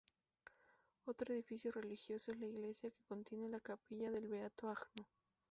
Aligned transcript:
Otro 1.05 1.31
edificio 1.31 1.71
religioso 1.71 2.31
es 2.31 2.39
la 2.39 2.47
iglesia 2.47 2.89
que 2.89 3.03
contiene 3.07 3.49
la 3.49 3.59
Capilla 3.59 4.09
del 4.09 4.27
Beato 4.29 4.67
Agno. 4.67 5.05